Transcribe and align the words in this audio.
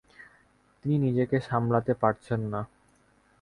তিনি 0.85 0.95
নিজেকে 0.97 1.37
সামলাতে 1.39 1.93
পারছেন 1.93 2.41
না। 2.53 2.61